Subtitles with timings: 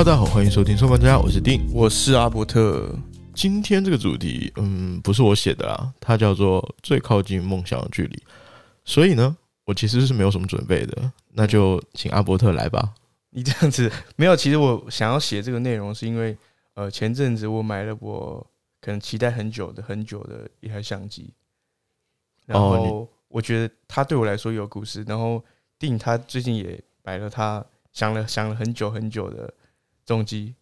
[0.00, 1.60] Hello，大家好，欢迎收听《收官家》，我是丁。
[1.74, 2.90] 我是阿伯特。
[3.34, 8.22] 今天这个主题，嗯，不是我写的啦，它叫做“最靠近梦想的距离”。
[8.82, 12.94] 所以呢，我其实是没有什么准备的，那就请阿伯特来吧。
[13.28, 14.34] 你这样子没有？
[14.34, 16.34] 其实我想要写这个内容，是因为
[16.72, 18.46] 呃，前阵子我买了我
[18.80, 21.30] 可能期待很久的、很久的一台相机，
[22.46, 25.04] 然哦后我觉得它对我来说有故事。
[25.06, 25.44] 然后
[25.78, 29.52] 定他最近也买了他想了想了很久很久的
[30.04, 30.54] 重机，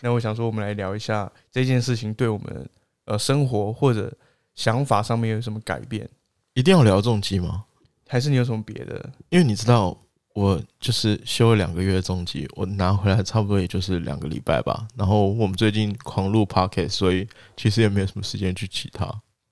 [0.00, 2.68] 那我想说，我们来聊一下这件事情对我们
[3.06, 4.12] 呃生活或者
[4.54, 6.08] 想法上面有什么改变，
[6.54, 7.64] 一定要聊重机吗？
[8.08, 9.10] 还是你有什么别的？
[9.30, 9.96] 因为你知道，
[10.34, 14.86] 我就是修了两个月的重机，我拿回来差不多也就是两个礼拜吧。
[14.96, 19.06] 然后我们最近狂录 Pocket，所以其实也没有什么时间去骑它。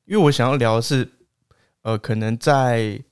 [0.04, 1.10] 因为我想要聊的是，
[1.82, 3.02] 呃，可能在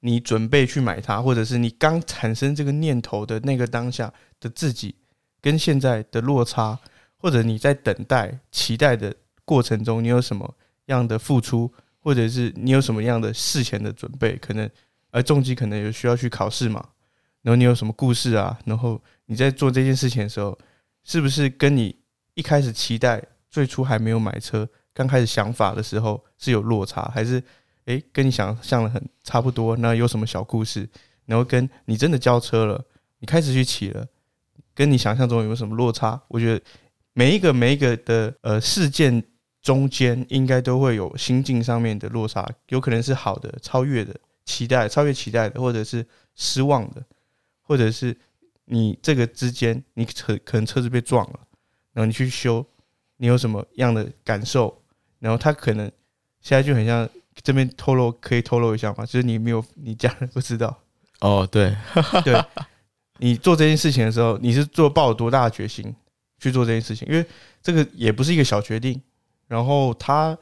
[0.00, 4.94] 你准备去买它，或者是你刚产生这个念头的那个当下的自己，
[5.40, 6.78] 跟现在的落差，
[7.16, 10.54] 或者你在等待、期待的过程中，你有什么
[10.86, 14.36] 样的付出，或者是你有什么样的事前的准备？
[14.36, 14.68] 可能，
[15.10, 16.88] 而，重机可能有需要去考试嘛，
[17.42, 18.58] 然后你有什么故事啊？
[18.64, 20.58] 然后你在做这件事情的时候，
[21.04, 21.96] 是不是跟你
[22.34, 24.68] 一开始期待、最初还没有买车？
[24.92, 27.42] 刚开始想法的时候是有落差，还是
[27.84, 29.76] 诶跟你想象的很差不多？
[29.76, 30.88] 那有什么小故事？
[31.24, 32.84] 然后跟你真的交车了，
[33.18, 34.06] 你开始去骑了，
[34.78, 36.22] 跟你想象中有没有什么落差？
[36.28, 36.64] 我觉得
[37.12, 39.20] 每一个每一个的呃事件
[39.60, 46.06] 中间，应该都会有心境上面的落差，有可能是好的、超越的、期待、超越期待的，或者是
[46.36, 47.02] 失望的，
[47.60, 48.16] 或者是
[48.66, 51.40] 你这个之间，你车可能车子被撞了，
[51.92, 52.64] 然后你去修，
[53.16, 54.80] 你有什么样的感受？
[55.18, 55.90] 然后他可能
[56.40, 57.08] 现在就很像
[57.42, 59.04] 这边透露，可以透露一下吗？
[59.04, 60.78] 就是你没有，你家人不知道，
[61.18, 61.76] 哦，对，
[62.22, 62.40] 对
[63.18, 65.94] 你做这件事情的时候，你是做抱多大的决心
[66.38, 67.06] 去做这件事情？
[67.08, 67.24] 因为
[67.62, 69.00] 这个也不是一个小决定，
[69.46, 70.36] 然后他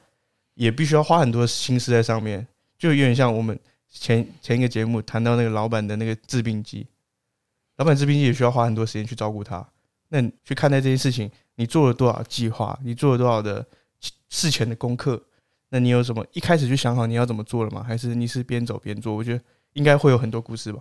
[0.55, 2.47] 也必须要花很多心思在上面，
[2.79, 6.87] 就有点像我们前前一个节目谈到那个老板的那个治病机，
[7.77, 9.67] 老板治病机也需要花很多时间去照顾他。
[10.09, 12.79] 那你去看待这件事情，你做了多少计划？
[12.85, 13.67] 你做了多少的
[14.29, 15.21] 事前的功课？
[15.71, 17.83] 那你有什么一开始就想好你要怎么做了吗？
[17.83, 19.17] 还是你是边走边做？
[19.17, 20.81] 我觉得应该会有很多故事吧。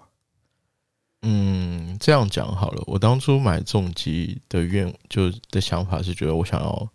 [1.24, 2.84] 嗯，这样讲好了。
[2.86, 6.90] 我当初买重疾的愿就的想法是，觉得我想要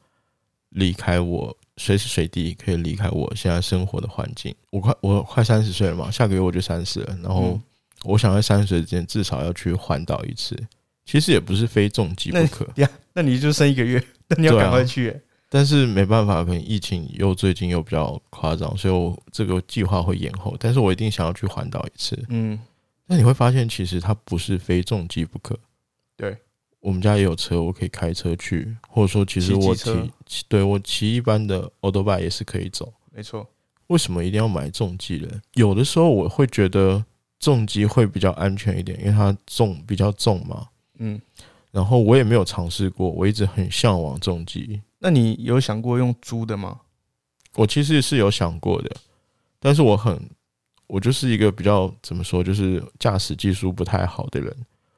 [0.70, 4.54] 离开我随时随地可以离开我现在生活的环境。
[4.70, 7.18] 我快我快三十岁了嘛，下个月我就三十了。
[7.22, 7.62] 然后嗯
[8.04, 10.56] 我想在三十岁之间至少要去环岛一次。
[11.04, 12.66] 其实也不是非重疾不可，
[13.12, 15.20] 那你就剩一个月， 那你要赶快去、欸
[15.52, 20.54] 但是没办法，可能疫情又最近又比较夸张，所以我这个计划会延后。
[20.60, 22.16] 但是我一定想要去环岛一次。
[22.28, 22.56] 嗯，
[23.10, 25.58] 那你会发现，其实它不是非重机不可。
[26.16, 26.38] 对，
[26.78, 32.92] 我们家也有车，我可以开车去，或者说，其实我骑对我骑一般的 o d o b i 也是可以走。
[33.12, 33.44] 没错。
[33.88, 35.28] 为什么一定要买重机呢？
[35.54, 37.04] 有的时候我会觉得
[37.40, 40.68] 重机会比较安全一点，因为它重比较重嘛。
[40.98, 41.20] 嗯，
[41.72, 44.80] 然后我也没有尝试过，我一直很向往重机。
[45.00, 46.82] 那你有想过用租的吗？
[47.56, 48.96] 我其实是有想过的，
[49.58, 50.30] 但是我很，
[50.90, 54.56] 我就是一个比较怎么说，就是驾驶技术不太好的人，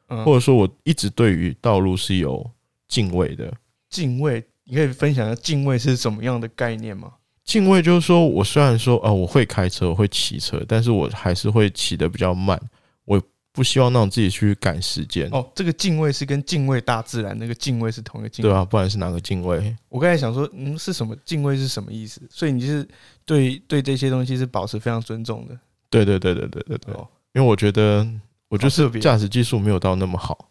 [0.08, 2.50] 嗯，或者说我一直对于道路是有
[2.88, 3.52] 敬畏的。
[3.90, 7.12] 敬畏，你可以分享一下敬畏是什么样的概念吗？
[7.44, 12.58] 敬畏就是说我虽然说啊、我会开车，我会骑车，但是我还是会骑得比较慢。
[13.04, 13.20] 我
[13.52, 18.48] 不希望让自己去赶时间，哦，这个敬畏是跟敬畏大自然那个敬畏是同一个敬畏。
[18.50, 19.76] 对啊，不然是哪个敬畏？
[19.90, 22.22] 我刚才想说，嗯，是什么敬畏是什么意思？
[22.30, 22.88] 所以你就是
[23.26, 25.58] 对对这些东西是保持非常尊重的。
[25.92, 28.06] 对对对对对对对，哦，因为我觉得
[28.48, 30.48] 我就是特别驾驶技术没有到那么好，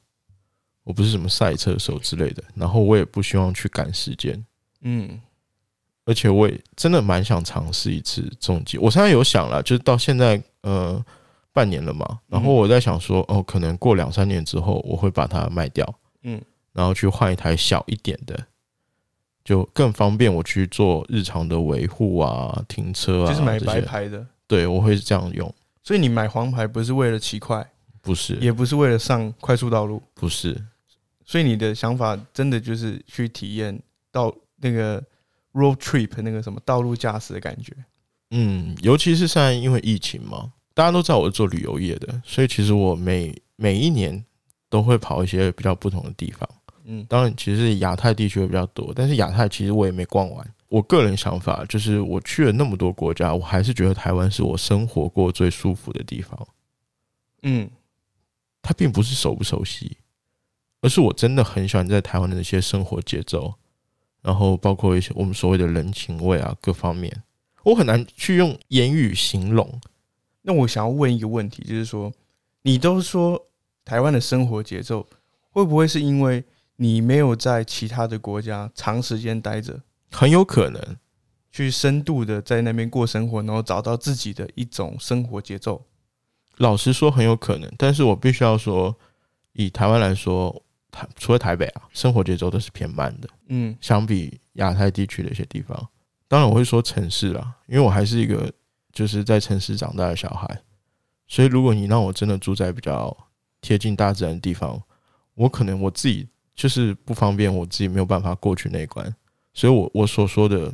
[0.83, 4.45] 我不是什么赛车手之类的，然后我也不希望去赶时间。
[4.81, 5.19] 嗯，
[6.05, 8.77] 而且我也真的蛮想尝试一次重机。
[8.77, 11.03] 我现在有想了，就是到现在呃
[11.51, 15.91] 半年了嘛，然后我在想说，哦，可能过两三年之后，我会把它卖掉，
[16.23, 16.41] 嗯，
[16.73, 18.39] 然后去换一台小一点的，
[19.43, 23.71] 就更方便我去做日常的维护啊、停车啊，就是买这些。
[23.73, 24.25] 白牌的。
[24.51, 27.65] 对，我会这样用，所以你买黄牌不是为了骑快，
[28.01, 30.61] 不是，也不是为了上快速道路，不是，
[31.23, 33.81] 所以你的想法真的就是去体验
[34.11, 35.01] 到那个
[35.53, 37.73] road trip 那个什么道路驾驶的感觉。
[38.31, 44.21] 嗯，尤其是现在因为疫情嘛，大家都知道我是做旅游业的，所以其实我每每一年
[44.67, 46.49] 都会跑一些比较不同的地方。
[46.83, 50.53] 嗯，当然，其实亚太地区会比较多，但是亚太其实我也没逛完。
[50.71, 56.47] 我个人想法就是，我去了那么多国家，我还是觉得台湾是我生活过最舒服的地方。
[57.41, 57.69] 嗯，
[58.61, 59.97] 它并不是熟不熟悉，
[60.79, 63.55] 而是我真的很喜欢在台湾的那些生活节奏，
[64.21, 67.21] 然后包括一些我们所谓的人情味啊，各方面，
[67.63, 69.81] 我很难去用言语形容。
[70.43, 72.13] 那我想要问一个问题，就是说，
[72.61, 73.49] 你都说
[73.83, 75.05] 台湾的生活节奏，
[75.49, 76.41] 会不会是因为
[76.77, 80.97] 你没有在其他的国家长时间待着，很有可能
[81.51, 85.83] 去深度的在那边过生活，然后找到自己的一种生活节奏？
[86.57, 87.71] 老实说，很有可能。
[87.77, 88.95] 但是我必须要说，
[89.53, 93.29] 以台湾来说，台除了台北啊，生活节奏都是偏慢的。
[93.47, 95.87] 嗯相比亚太地区的一些地方，
[96.27, 98.51] 当然我会说城市啦，因为我还是一个
[98.93, 100.61] 就是在城市长大的小孩，
[101.27, 103.15] 所以如果你让我真的住在比较
[103.59, 104.81] 贴近大自然的地方，
[105.33, 109.13] 我可能我自己就是不方便，我自己没有办法过去那一关，
[109.53, 110.73] 所以我我所说的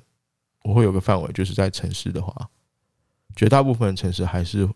[0.64, 2.50] 我会有个范围，就是在城市的话，
[3.36, 4.68] 绝大部分城市还是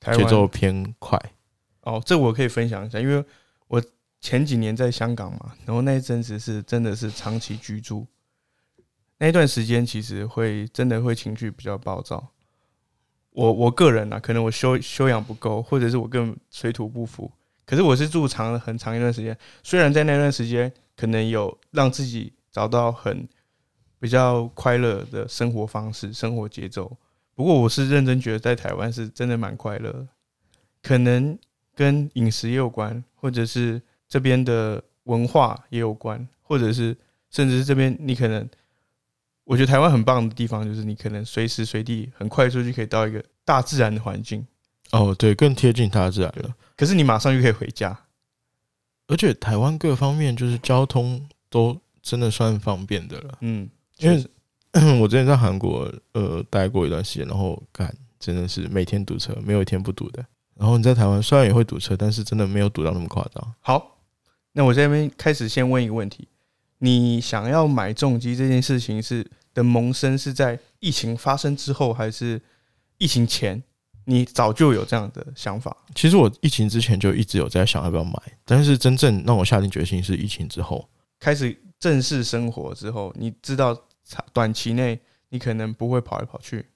[0.00, 1.18] 节奏偏快，
[1.82, 3.24] 哦，这我可以分享一下，因为
[3.66, 3.82] 我
[4.20, 8.06] 前几年在香港嘛，然后那一阵子是真的是长期居住，
[9.18, 12.28] 那一段时间其实会真的会情绪比较暴躁。
[13.30, 17.30] 我我个人啊，可能我修修养不够，或者是我更水土不服。
[17.64, 23.28] 可是我是住长了很长一段时间，虽然在那段时间可能有让自己找到很
[23.98, 26.96] 比较快乐的生活方式、生活节奏，
[27.34, 30.06] 不过我是认真觉得在台湾是真的蛮快乐，
[30.82, 31.36] 可能
[31.74, 36.96] 跟饮食也有关，或者是这边的文化也有关，或者是
[37.30, 38.48] 甚至是这边你可能，
[39.44, 44.46] 我觉得台湾很棒的地方就是你可能随时随地很快速就可以到一个大自然的环境，
[44.92, 46.54] 哦，对，更贴近大自然了。
[46.76, 47.98] 可是你马上就可以回家。
[49.08, 53.38] 而且台湾各方面就是交通都真的算方便的了。
[53.40, 53.66] 嗯，
[53.98, 54.26] 因为
[55.00, 60.24] 我之前在韩国呃待过一段时间，然后干真的是每天堵车，没有一天不堵的。
[60.54, 63.54] 然后你在台湾虽然也会堵车，但是真的没有堵到那么夸张。
[63.60, 63.98] 好，
[64.52, 66.26] 那我这边开始先问一个问题：
[66.78, 69.24] 你想要买重机这件事情是
[69.54, 72.40] 的萌生是在疫情发生之后，还是
[72.98, 73.62] 疫情前？
[74.04, 75.76] 你早就有这样的想法？
[75.94, 78.12] 其实我疫情之前就一直有在想要不要买，
[78.44, 80.88] 但是真正让我下定决心是疫情之后。
[81.20, 83.78] 开始正式生活之后，你知道
[84.32, 86.66] 短期内你可能不会跑来跑去，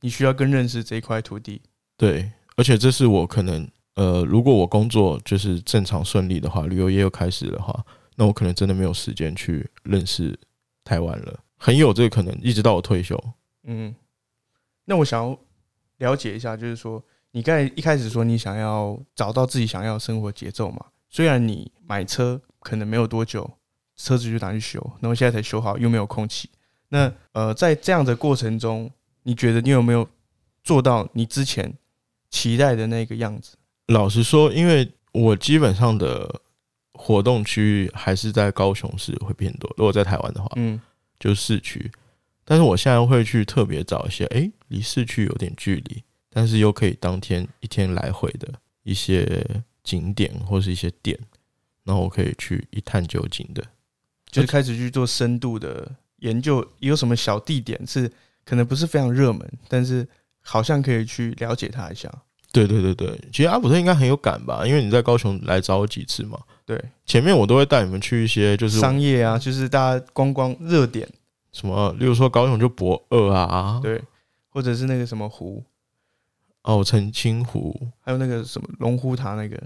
[0.00, 1.62] 你需要更认识这一块土地。
[1.96, 7.84] 对，而且这是我可能呃，如果我工作就是正常顺利的话，旅游业又开始的话，
[8.16, 10.38] 那我可能真的没有时间去认识
[10.82, 13.18] 台湾了，很有这个可能，一直到我退休。
[13.62, 13.94] 嗯，
[14.84, 15.38] 那我想要
[15.98, 20.84] 了解一下，就是说，你刚才一开始说你想要找到自己想要的生活节奏嘛？
[21.08, 23.48] 虽然你买车可能没有多久，
[23.96, 26.50] 车子就拿去修，然后现在才修好，又没有空气。
[26.94, 28.88] 那呃，在这样的过程中，
[29.24, 30.08] 你觉得你有没有
[30.62, 31.74] 做到你之前
[32.30, 33.56] 期待的那个样子？
[33.88, 36.40] 老实说，因为我基本上的
[36.92, 40.80] 活动区域还是在高雄市会偏多，如果在台湾的话，嗯
[41.18, 41.90] 就市区。
[42.44, 46.00] 但是我现在会去特别找一些，诶，离市区有点距离，
[46.30, 48.48] 但是又可以当天一天来回的
[48.84, 49.44] 一些
[49.82, 51.18] 景点或是一些店，
[51.82, 53.64] 然后我可以去一探究竟的。
[54.30, 55.90] 就是开始去做深度的
[56.24, 58.10] 研究，有什么小地点是
[58.44, 60.06] 可能不是非常热门，但是
[60.40, 62.10] 好像可以去了解它一下。
[62.50, 66.38] 对对对对，其实阿普特应该很有感吧，因为你在高雄来找我几次嘛。
[66.64, 71.06] 对，前面我都会带你们去一些就是商业啊，就是大家观光热点，
[71.52, 74.00] 什么，例如说高雄就博二啊，对，
[74.48, 75.62] 或者是那个什么湖，
[76.62, 79.60] 哦澄清湖，还有那个什么龙湖塔那个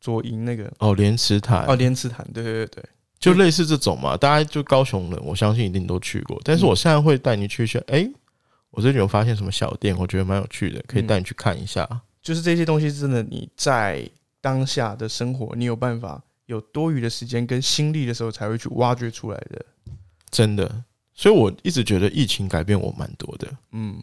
[0.00, 0.72] 左营那个。
[0.78, 2.84] 哦莲池潭，哦莲池潭，对对对对，
[3.22, 4.16] 就类似这种嘛。
[4.16, 6.40] 大家就高雄人，我相信一定都去过。
[6.44, 8.06] 但是我现在会带你去一些，哎、
[8.70, 11.88] 我最近有发现什么小店，我觉得蛮有趣的，可以带你去看一下。
[12.20, 14.08] 就是这些东西真的你在
[14.40, 19.64] 当下的生活，你有办法有多余的时间跟心力的时候，才会去挖掘出来的。
[20.30, 23.48] 真的，所以我一直觉得疫情改变我蛮多的。
[23.72, 24.02] 嗯，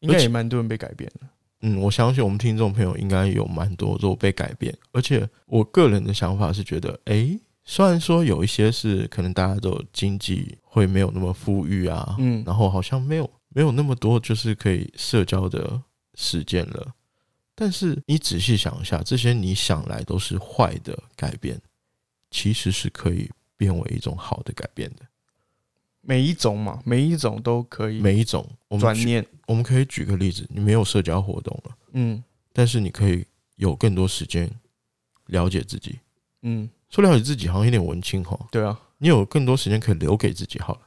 [0.00, 1.28] 应该也蛮多人被改变了。
[1.62, 7.38] 嗯，我相信我们听众朋友应该有蛮多都被改变，而且我个人的想法是觉得，诶，
[7.70, 15.80] 虽然说有一些是可能大家都经济会没有那么富裕啊，嗯然后好像没有没有那么多就是可以社交的
[16.16, 16.92] 时间了，
[17.54, 21.60] 但是你仔细想一下，这些你想来都是坏的改变，
[22.32, 25.06] 其实是可以变为一种好的改变的。
[26.00, 29.24] 每一种嘛，每一种都可以每一种，我们转念。
[29.46, 32.20] 我们可以举个例子，你没有社交活动了，嗯
[32.52, 33.24] 但是你可以
[33.54, 34.50] 有更多时间
[35.26, 36.00] 了解自己。
[36.42, 40.80] 嗯，说了解自己好像有点文青哈，对啊，你有更多时间可以留给自己好了。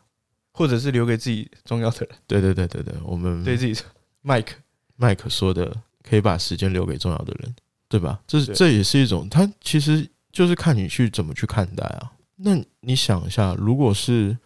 [0.56, 3.84] 或者是留给自己重要的人，对对对对对，我们对自己
[4.22, 4.56] 麦克。
[4.96, 7.56] 麦克说的，可以把时间留给重要的人，
[7.90, 8.22] 对吧？
[8.28, 12.12] 这是这也是一种，他其实就是看你去怎么去看待啊。
[12.36, 14.38] 那你想一下，如果是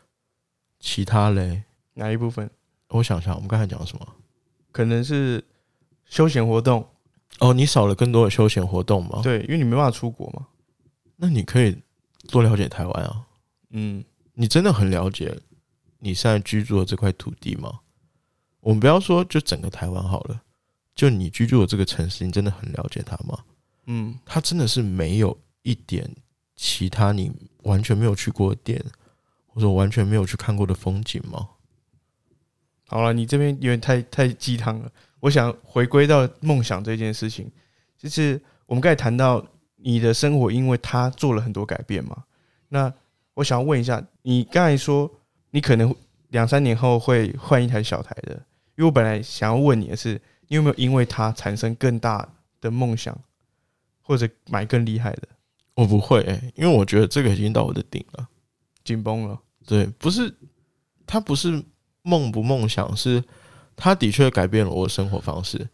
[0.79, 1.63] 其他嘞，
[1.95, 2.49] 哪一部分？
[2.87, 4.07] 我想一下，我们刚才讲什么？
[4.71, 5.43] 可能是
[6.05, 6.87] 休闲活动，
[7.39, 9.19] 哦，你少了更多的休闲活动吗？
[9.21, 10.47] 对，因为你没办法出国嘛。
[11.17, 11.77] 那你可以
[12.29, 13.27] 多了解台湾啊。
[13.71, 15.38] 嗯，你真的很了解
[16.00, 17.81] 你现在居住的这块土地吗？
[18.62, 20.41] 我们不要说就整个台湾好了，
[20.95, 23.39] 就你居住的这个城市，你真的很了解它吗？
[23.86, 26.09] 嗯，它真的是没有一点
[26.55, 27.31] 其他你
[27.63, 28.83] 完全没有去过的店，
[29.47, 31.50] 或者完全没有去看过的风景吗？
[32.88, 34.91] 好了，你这边有点太太鸡汤了。
[35.19, 37.51] 我想回归到梦想这件事情，
[37.97, 39.45] 就是我们刚才谈到
[39.77, 42.24] 你的生活，因为他做了很多改变嘛。
[42.69, 42.93] 那
[43.34, 45.10] 我想要问一下，你刚才说
[45.51, 45.96] 你可能
[46.29, 48.34] 两三年后会换一台小台的，
[48.75, 52.27] 因为我本来想要问你的是，你有没有因为它产生更大
[52.60, 53.17] 的梦想，
[54.01, 55.27] 或者买更厉害的？
[55.75, 58.27] 我不会、欸，因为我觉得这个已经到我的顶了。
[58.84, 60.34] 紧绷了，对，不是，
[61.05, 61.63] 它不是
[62.01, 63.24] 梦不梦想，是
[63.75, 65.69] 它的确改变了我的生活方式。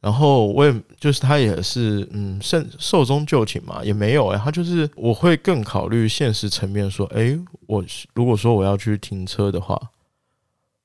[0.00, 7.36] 然后我也就是他也是嗯寿寿终就寝嘛，也没有哎、他就是我会更考虑现实层面，说，哎、
[7.66, 9.80] 我是如果说我要去停车的话，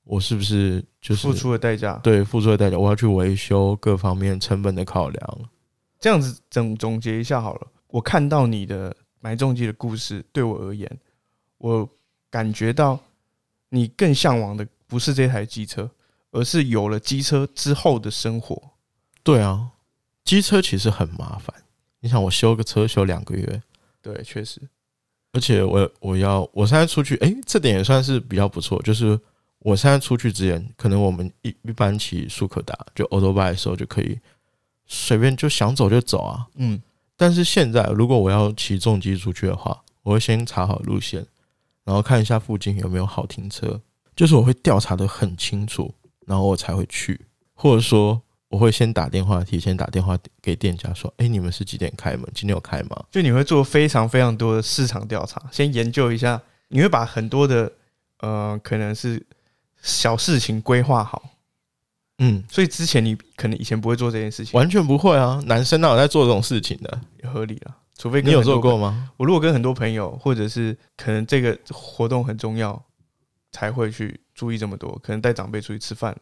[0.04, 1.94] 我是不是就是付出的代价。
[2.02, 5.38] 对付出的代价，我要去维修各方面成本的考量。
[6.00, 7.66] 这样子总总结一下好了。
[7.86, 10.90] 我看到你的买重机的故事，对我而言，
[11.58, 11.88] 我
[12.28, 12.98] 感觉到
[13.68, 15.88] 你更向往的不是这台机车，
[16.32, 18.60] 而是有了机车之后的生活。
[19.22, 19.70] 对啊，
[20.24, 21.54] 机车其实很麻烦。
[22.00, 23.62] 你想，我修个车修两个月，
[24.00, 24.60] 对，确实，
[25.32, 28.82] 而且我我要我现在出去，诶，这点也算是比较不错。
[28.82, 29.18] 就是
[29.60, 34.18] 我现在出去之前，可能我们一一般骑速可达就 o t o b 的时候就可以
[34.86, 36.48] 随便就想走就走啊。
[36.56, 36.82] 嗯，
[37.16, 41.24] 但是现在如果我要骑重机出去的话，我会先查好路线，
[41.84, 43.80] 然后看一下附近有没有好停车，
[44.16, 45.94] 就是我会调查的很清楚，
[46.26, 47.20] 然后我才会去，
[47.54, 48.20] 或者说
[48.52, 52.22] 我会先打电话，提前打电话给店家说，诶，你们是几点开门？
[52.34, 53.04] 今天有开吗？
[53.10, 57.72] 就你会做非常非常多的市场调查，先研究一下，你会把很多的
[58.20, 59.24] 呃可能是
[59.80, 61.30] 小事情规划好。
[62.18, 67.00] 嗯，所以之前你可能以前不会做这件事情，完全不会啊，男生哪有在做这种事情的？
[67.24, 67.74] 也合理了。
[67.96, 69.10] 除非跟你有做过吗？
[69.16, 72.80] 我如果跟很多朋友，或者是可能这个活动很重要，
[73.50, 75.00] 才会去注意这么多。
[75.02, 76.14] 可能带长辈出去吃饭，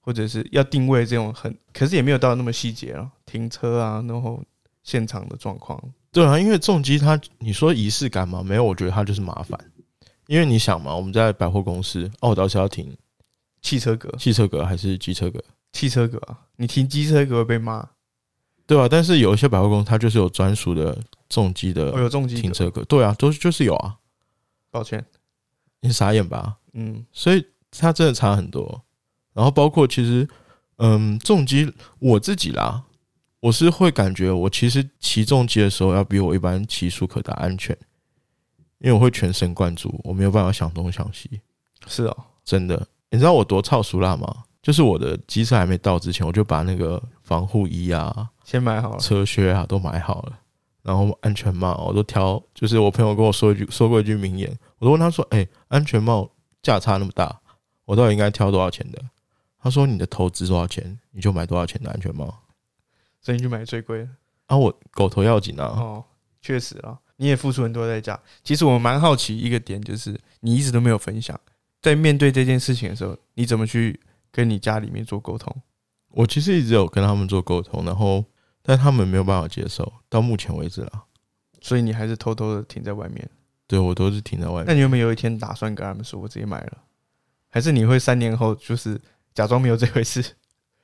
[0.00, 4.42] 或者是要定位这种很，可是也没有到那么细节啊，停车啊，然后
[4.82, 5.80] 现场的状况。
[6.12, 8.42] 对啊，因为重机它，你说仪式感吗？
[8.42, 9.58] 没有，我觉得它就是麻烦。
[10.26, 12.96] 因为你想嘛，我们在百货公司，哦，我到时候要停
[13.62, 15.42] 汽车格，汽车格还是机车格？
[15.72, 17.88] 汽车格啊，你停机车格会被骂。
[18.66, 20.96] 对啊，但是有一些百货公司，它就是有专属的
[21.28, 22.82] 重机的哦，有重机，停车格。
[22.84, 23.96] 对啊，都是就是有啊，
[24.70, 25.04] 抱歉，
[25.80, 26.56] 你傻眼吧？
[26.72, 28.82] 嗯，所以它真的差很多。
[29.32, 30.28] 然后包括其实，
[30.76, 32.82] 嗯，重机我自己啦，
[33.40, 37.76] 我是会感觉我其实骑重机的时候要比我一般骑速可达安全，
[38.78, 41.40] 因为我会全神贯注，我没有办法想东想西。
[41.86, 44.44] 是哦，真的，你知道我多操熟辣吗？
[44.62, 50.38] 就是我的机车还没到之前，我就把那个防护衣啊、先买好了，车靴啊都买好了，
[50.82, 52.42] 然后安全帽我都挑。
[52.54, 56.30] 就是我朋友跟我说一句说过一句名言，我都问他说：“哎、安全帽
[56.62, 57.40] 价差那么大，
[57.86, 59.02] 我到底应该挑多少钱的？”
[59.62, 62.42] 他说：“你的投资多少钱，你就买多少钱的安全帽。
[63.20, 64.08] 所以你就买最贵的。”
[64.46, 65.66] 啊，我狗头要紧啊！
[65.66, 66.04] 哦，
[66.40, 68.18] 确实啊，你也付出很多代价。
[68.42, 71.38] 其实我蛮好奇一个点，就是你一直都没有分享，
[71.82, 74.00] 在面对这件事情的时候，你怎么去
[74.32, 75.54] 跟你家里面做沟通？
[76.08, 78.24] 我其实一直有跟他们做沟通，然后
[78.62, 81.04] 但他们没有办法接受，到目前为止啦。
[81.60, 83.30] 所以你还是偷偷的停在外面。
[83.68, 84.64] 对我都是停在外面。
[84.66, 86.78] 那你有没有有一天打算跟他们说，我直接买了？
[87.50, 89.00] 还是你会三年后就是
[89.34, 90.24] 假装没有这回事？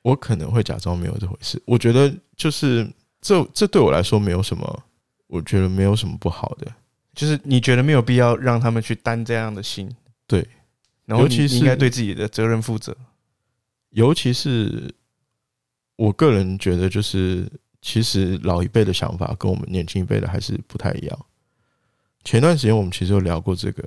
[0.01, 1.61] 我可能会假装没有这回事。
[1.65, 2.89] 我觉得就是
[3.21, 4.83] 这这对我来说没有什么，
[5.27, 6.71] 我觉得没有什么不好的。
[7.13, 9.89] 就是你觉得没有必要让他们去担这样的心，
[10.27, 10.47] 对，
[11.05, 12.95] 然后你尤其是你应该对自己的责任负责。
[13.89, 14.93] 尤其是
[15.95, 17.51] 我个人觉得，就是
[17.81, 21.25] 其实老一辈的想法跟我们年轻一辈的还是不太一样。
[22.23, 23.83] 前段时间我们其实有聊过这个，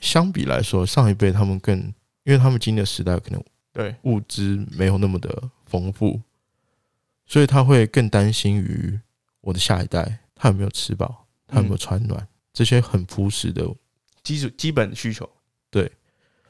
[0.00, 1.76] 相比来说，上一辈他们更，
[2.22, 6.20] 因为他们经历的时代可能对，物资没有那么的丰富，
[7.26, 8.98] 所以他会更担心于
[9.40, 13.66] 我的下一代，他有没有吃饱，他有没有穿暖，这些很朴实的。
[14.22, 15.28] 基础基本需求。
[15.70, 15.90] 对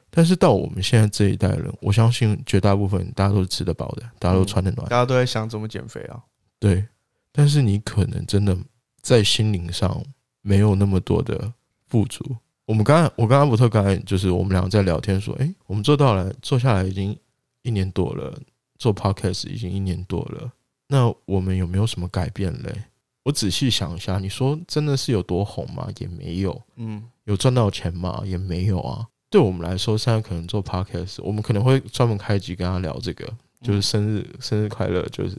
[0.09, 6.23] 但是到我们现在这一代人，我相信绝大部分大家都是吃得饱的，大家都穿得暖，大家都在想怎么减肥啊。
[6.59, 6.85] 对。
[7.31, 8.57] 但是你可能真的
[8.99, 10.03] 在心灵上
[10.41, 11.53] 没有那么多的
[11.87, 12.35] 富足。
[12.65, 17.17] 我们刚才，我跟阿伯特刚才就是我们两个在聊天说，诶，我们做到了，做下来已经
[17.63, 18.37] 一年多了，
[18.77, 20.51] 做 podcast 已经一年多了，
[20.87, 22.83] 那我们有没有什么改变嘞？
[23.23, 25.87] 我仔细想一下，你说真的是有多红吗？
[25.99, 26.59] 也没有。
[26.77, 28.23] 嗯，有赚到钱吗？
[28.25, 29.05] 也没有啊。
[29.29, 35.37] 对我们来说，现在可能做 podcast，我们可能会专门开集跟他聊这个，就是生日，生日快乐，就是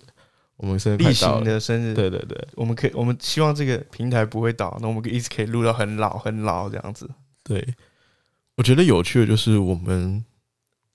[0.62, 1.14] 我们生日快例。
[1.14, 7.10] 行的生日，对对对我们可以，我们希望这个平台不会倒，那我们可以一直可以录到很老很老这样子。
[7.42, 7.74] 对，
[8.56, 10.24] 我觉得有趣的就是我们，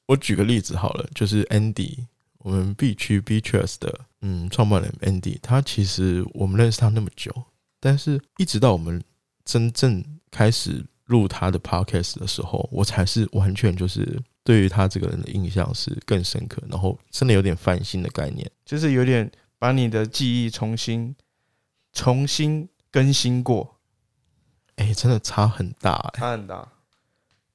[0.05, 1.97] 我举个例子好了，就是 Andy，
[2.39, 7.33] 我们 B 区 B Trust 的嗯创办人 Andy，他其实我们认识他那么久，
[7.81, 9.03] 但是一直到我们
[9.43, 18.49] 真正开始录他的 Podcast 的时候，我才是完全就是对于他这个人的印象是更深刻，然后真的有点翻新的概念。
[18.65, 21.15] 就是有点把你的记忆重新
[21.93, 23.75] 重新更新过，
[24.75, 26.67] 哎、真的差很大、欸，差很大。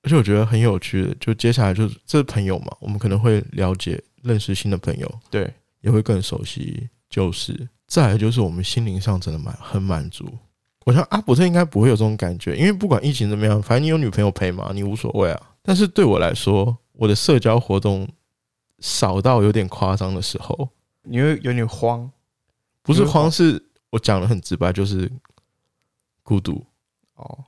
[0.03, 7.69] 而且我觉得很有趣的，就接下来就是这朋友嘛，我们可能会了解认识新的朋友，对，也会更熟悉旧事。
[7.87, 10.27] 再来就是我们心灵上真的满很满足。
[10.85, 15.51] 我想阿伯特应该不会有这种感觉，因为不管疫情怎么样，反正你有女朋友陪嘛，你无所谓啊。
[15.63, 18.09] 但是对我来说，我的社交活动
[18.81, 20.69] 少到有点夸张的时候，
[21.03, 22.11] 你会有点慌
[22.83, 25.11] 不是慌慌，是我讲的很直白，就是
[26.23, 26.65] 孤独，
[27.15, 27.45] 哦，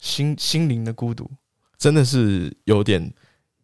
[0.00, 1.30] 心心灵的孤独。
[1.78, 3.12] 真的是有点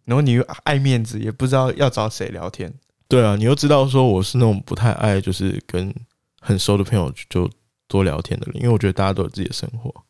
[0.05, 2.73] 然后你又爱面子，也不知道要找谁聊天。
[3.09, 3.37] 对啊。
[3.37, 5.95] 你又知道说我是那种不太爱就是跟
[6.41, 7.51] 很熟的朋友就
[7.89, 10.05] 多聊天的人，因为我觉得大家都有自己的生活。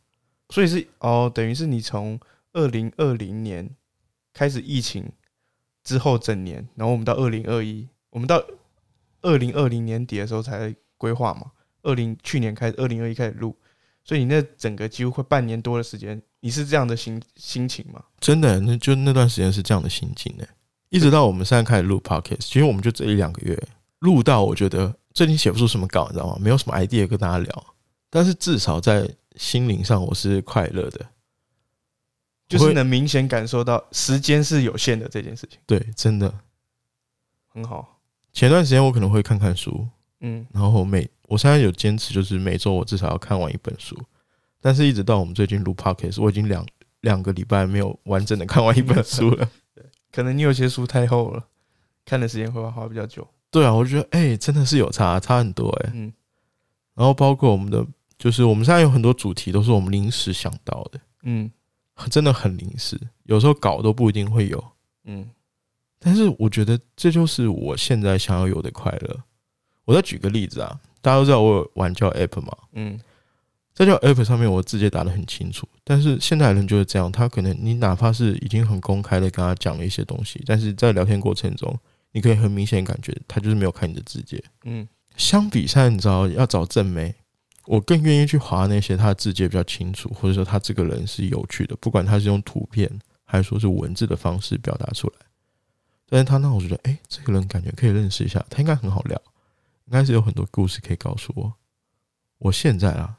[0.50, 2.18] 所以是哦，等于是你从
[2.52, 3.70] 二零二零年
[4.32, 5.10] 开始疫情
[5.84, 8.42] 之后整年，然后我们到二零二一，我们到
[9.22, 11.50] 二零二零年底的时候才规划嘛。
[11.82, 13.56] 二零去年开始，二零二一开始录，
[14.04, 18.04] 所以你那整个几乎快半年多的时间，你是这样的心心情吗？
[18.20, 20.44] 真的，那就那段时间是这样的心境呢，
[20.90, 23.60] 一直到我们现在开始录 podcast，其实我们就这一两个月
[23.98, 26.38] 录到，我觉得最近写不出什么稿，你知道吗？
[26.40, 27.74] 没有什么 idea 跟大家聊，
[28.10, 31.04] 但是至少在心灵上我是快乐的。
[32.48, 36.32] 就是能明显感受到时间是有限的这件事情，对，真的。
[37.48, 38.01] 很好。
[38.32, 39.86] 前段时间我可能会看看书，
[40.20, 43.96] 嗯，然后每我现在有坚持，就是每周我至少要看完一本书。
[44.60, 46.64] 但是，一直到我们最近录 podcast，我已经两
[47.00, 49.48] 两个礼拜没有完整的看完一本书了。
[50.12, 51.44] 可能你有些书太厚了，
[52.04, 53.26] 看的时间会花比较久。
[53.50, 56.12] 对啊，我觉得哎、真的是有差，差很多哎、嗯，
[56.94, 57.84] 然后包括我们的，
[58.16, 61.50] 就是我们现在有很多主题都是我们临时想到的，嗯
[62.08, 64.64] 真的很临时，有时候稿都不一定会有。
[65.04, 65.28] 嗯
[66.04, 69.16] 但是我觉得这就是我现在想要有的快乐。
[69.84, 72.98] 我再举个例子啊，大家都知道我有玩叫 App 嘛，嗯，
[73.74, 81.76] 在叫 App 上面我字节打得很清楚，但是现代人就是这样，他可能你哪怕是已经很公开的跟他讲了一些东西，但是在聊天过程中，
[82.12, 84.42] 你可以很明显感觉他就是没有看你的字节。
[84.64, 84.86] 嗯
[85.16, 87.14] 相比下，你知道要找正妹，
[87.66, 92.88] 我更愿意去划那些他的字节比较清楚，或者说他这个人是有趣的，不管他是用图片
[93.24, 95.14] 还是说是文字的方式表达出来。
[96.12, 99.18] 但是他让我觉得，哎、这个人感觉可以认识一下，他应该很好聊，
[99.86, 101.50] 应该是有很多故事可以告诉我。
[102.36, 103.16] 我现在啊，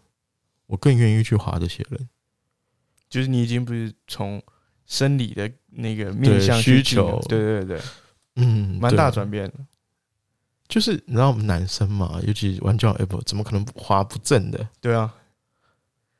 [0.67, 2.07] 我更愿意去划这些人。
[3.09, 4.39] 就是你已经不是从
[4.85, 7.81] 生理的那个面向需求对对对，
[8.35, 9.53] 嗯，蛮大转变的。
[10.67, 14.69] 就是你知道我们男生嘛，尤其玩交友 app，怎么可能划不正的？
[14.79, 15.11] 对啊，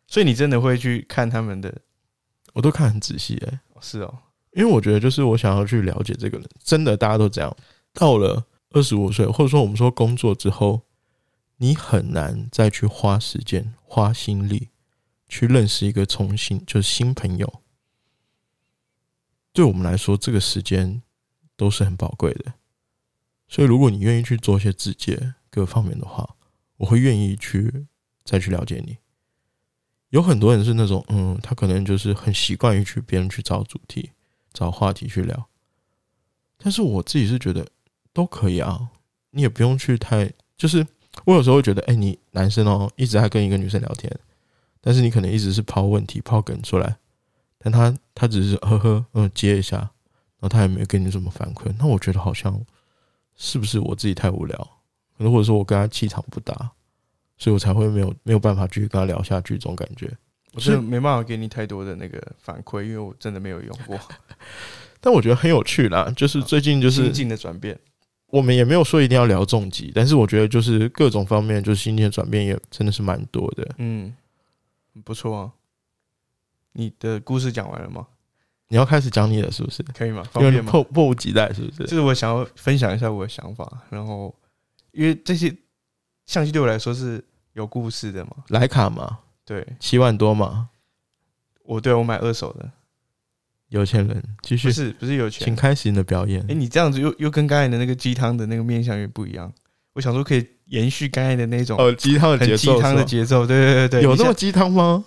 [0.08, 1.72] 所以你真的会去看他们的？
[2.54, 4.18] 我都看很仔细哎、是哦，
[4.56, 7.56] 因为我觉得就是我想要去了解这个人，真的大家都这样。
[7.94, 10.82] 到了二十五岁，或者说我们说工作之后，
[11.58, 14.70] 你很难再去花时间、花心力
[15.28, 17.62] 去认识一个重新就是新朋友。
[19.52, 21.02] 对我们来说，这个时间
[21.56, 22.54] 都是很宝贵的。
[23.48, 26.36] 所以，如果你愿意去做一些自介各方面的话，
[26.78, 27.86] 我会愿意去
[28.24, 28.98] 再去了解你。
[30.10, 34.12] 有很多人是那种，嗯，他可能就是很习惯于去别人去找主题、
[34.54, 35.48] 找话题去聊。
[36.58, 37.68] 但是我自己是觉得
[38.13, 38.89] 都可以啊，
[39.32, 40.86] 你也不用去太，就是
[41.26, 44.10] 我有时候会觉得，哎、你男生哦一直在跟一个女生聊天，
[44.80, 46.96] 但是你可能一直是抛问题、抛梗出来，
[47.58, 52.58] 但他他只是呵呵嗯接一下，然后他也没有给你什么反馈，那我觉得好像
[53.36, 54.58] 是不是我自己太无聊，
[55.18, 56.72] 可能或者说我跟他气场不搭，
[57.38, 60.16] 所以我才会没有没有办法继续跟他聊下去这种感觉。
[60.54, 64.00] 我真的没办法给你太多的那个反馈，因为我真的没有用过。
[65.02, 67.78] 但我觉得很有趣啦，就是最近就是心境的转变，
[68.28, 73.68] 我们也没有说一定要聊重疾，但是我觉得就是各种方面，就是心境的转变也真的是蛮多的。
[73.80, 74.16] 嗯，
[75.04, 75.52] 不错啊。
[76.72, 78.08] 你的故事讲完了吗？
[78.70, 79.84] 你要开始讲你的，是不是？
[79.94, 80.24] 可以吗？
[80.32, 80.72] 方便吗？
[80.72, 81.84] 迫迫不及待，是不？
[81.84, 84.34] 就是是我想要分享一下我的想法，然后
[84.92, 85.56] 因为这些
[86.26, 88.32] 相机对我来说是有故事的嘛。
[88.48, 90.69] 徕卡嘛，对七万多嘛，
[91.63, 92.71] 我对我买二手的，
[93.69, 95.56] 有钱人继续不，是不是有钱请。
[95.56, 96.53] 开始你的表演哎、。
[96.53, 99.51] 你这样子又又跟刚才的那个鸡汤的那个面向也不一样。
[99.93, 105.06] 我想说可以延续刚才的那种哦，鸡汤的节奏很鸡汤的节奏，对对对对，有那么鸡汤吗？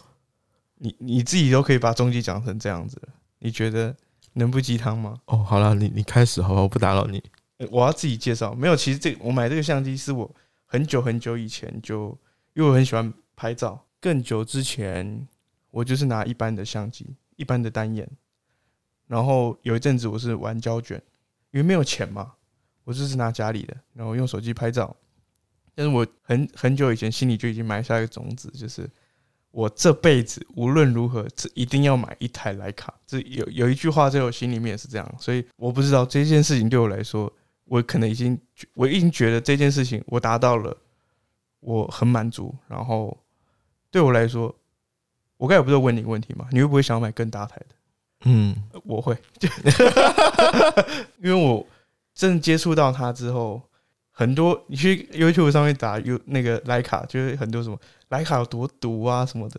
[0.76, 3.96] 你你自己都可以把终极讲成这样子了，你觉得
[4.34, 5.18] 能不鸡汤吗？
[5.24, 7.22] 哦，好了，你你开始好吧，我不打扰你。
[7.58, 10.30] 呃我要自己介绍，没有，其实这我买这个相机是我
[10.66, 12.08] 很久很久以前就，
[12.52, 15.26] 因为我很喜欢拍照，更久之前
[15.70, 17.06] 我就是拿一般的相机，
[17.36, 18.08] 一般的单眼，
[19.06, 20.96] 然后有一阵子我是玩胶卷，
[21.50, 22.34] 因为没有钱嘛，
[22.84, 24.94] 我就是拿家里的，然后用手机拍照，
[25.74, 28.88] 但是我很很久以前心里就已经埋下一个种子，就是
[29.50, 32.94] 我这辈子无论如何，这一定要买一台徕卡。
[33.06, 37.32] 这有有一句话在我心里面也是这样，所以我不知道这件事情对我来说，
[37.64, 38.38] 我可能已经
[38.74, 40.76] 我已经觉得这件事情我达到了，
[41.60, 42.54] 我很满足。
[42.68, 43.16] 然后
[43.96, 44.54] 对我来说，
[45.38, 46.46] 我刚才不是问你一个问题吗？
[46.50, 47.66] 你会不会想要买更大台的？
[48.26, 49.16] 嗯，呃我会，
[51.22, 51.66] 因为我
[52.12, 53.62] 真的接触到它之后，
[54.10, 57.80] 很多你去 YouTube 上面打 U 那个莱卡，就是很多什么
[58.10, 59.58] 莱卡有多毒啊什么的，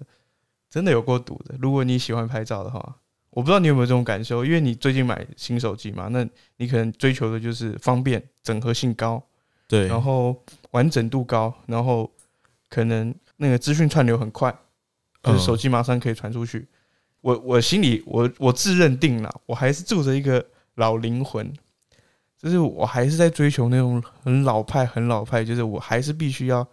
[0.69, 1.55] 真的有过毒的。
[1.57, 2.97] 如果你喜欢拍照的话，
[3.31, 6.23] 我不知道你有没有这种感受，因为你最近买新手机嘛，那
[6.57, 9.19] 你可能追求的就是方便、整合性高，
[9.67, 10.35] 对，然后
[10.69, 12.11] 完整度高，然后
[12.69, 14.51] 可能那个资讯串流很快，
[15.23, 16.67] 就是嗯手机马上可以传出去。
[17.21, 20.45] 我我心里我我自认定了，我还是住着一个
[20.75, 21.51] 老灵魂，
[22.37, 26.65] 就是我还是在追求那种很老派、很老派，就是我还是必须要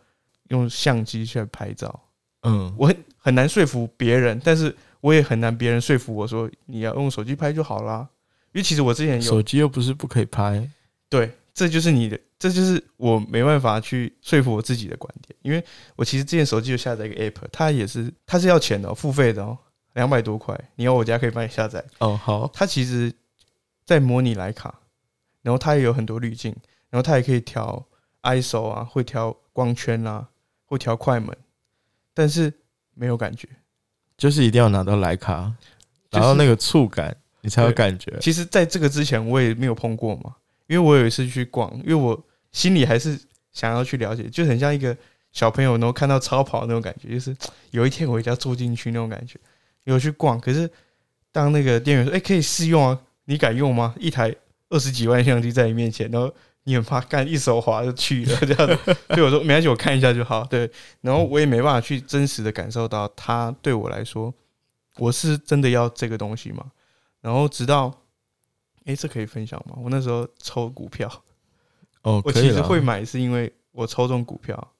[0.48, 2.00] 用相机去拍照。
[2.42, 8.06] 嗯，我很很难说服别人，但是我也很难别人说服我说你要用手机拍就好啦。
[8.52, 10.70] 因为其实我之前有手机又不是不可以拍，
[11.08, 15.64] 对，这就是你的，这就是我没办法去说服我自己的观点，因为
[15.94, 19.56] 我其实之前手机有下载一个 app，它也是它是要钱的、哦，付费的哦，
[19.92, 21.84] 两百多块，你要我家可以帮你下载。
[21.98, 23.12] 哦，好，它其实
[23.84, 24.80] 在模拟徕卡，
[25.42, 26.54] 然后它也有很多滤镜，
[26.90, 27.86] 然后它也可以调
[28.22, 30.28] ISO 啊，会调光圈啊，
[30.64, 31.36] 会调快门，
[32.12, 32.52] 但是
[32.94, 33.48] 没有感觉。
[34.16, 35.52] 就是一定要拿到徕卡，
[36.10, 38.16] 就是拿到那个触感，你才有感觉。
[38.20, 40.34] 其实在这个之前我也没有碰过嘛，
[40.66, 42.20] 因为我有一次去逛，因为我
[42.52, 43.18] 心里还是
[43.52, 44.96] 想要去了解，就很像一个
[45.32, 47.36] 小朋友，然后看到超跑那种感觉，就是
[47.72, 49.38] 有一天我一定要坐进去那种感觉。
[49.84, 50.70] 有去逛，可是
[51.30, 54.34] 当那个店员说：“哎、可以试用啊，你敢用吗？”一台
[54.70, 60.42] 二十几万相机在你面前，然后你很怕干一手滑就去了 这样子， 所以我说没关系，我看一下就好。
[60.44, 60.70] 对，
[61.02, 64.32] 然后我也没办法去真实的感受到它对我来说，
[64.96, 66.64] 我是真的要这个东西吗？
[67.20, 67.92] 然后直到，
[68.84, 69.76] 哎、这可以分享吗？
[69.76, 71.08] 我那时候抽股票，
[72.02, 72.32] 哦，我。
[72.32, 74.72] 其实会买是因为我抽中股票，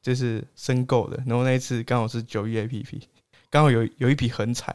[0.00, 1.22] 就是申购的。
[1.26, 3.08] 然后那一次刚好是九一 A P P，
[3.50, 4.72] 刚好有有一笔横彩，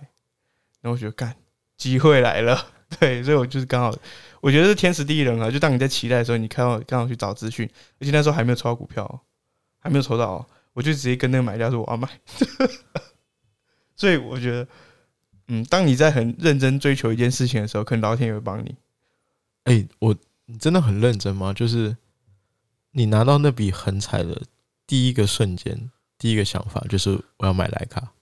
[0.82, 1.36] 然后我觉得干
[1.78, 2.68] 机会来了，
[3.00, 3.98] 对，所以我就是刚好，
[4.42, 5.50] 我觉得是天时地利人和。
[5.50, 7.68] 就当你在期待的时候，你看到刚好去找资讯，
[8.00, 9.20] 而且那时候还没有抽到股票哦，
[9.80, 12.08] 还没有抽到哦，我就直接跟那个买家说我要买。
[13.96, 14.68] 所以我觉得，
[15.52, 18.76] 嗯，当你在很认真追求一件事情的时候，可能老天也会帮你。
[19.64, 21.52] 哎、我你真的很认真吗？
[21.52, 21.98] 就是
[22.92, 24.42] 你拿到那笔横财的
[24.86, 28.14] 第一个瞬间，第一个想法就是我要买莱卡。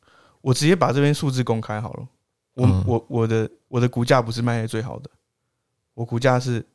[0.41, 2.07] 我直接把这边数字公开好了。
[2.53, 5.09] 我、嗯我我的我的股价不是卖的最好的，
[5.93, 6.65] 我股价是，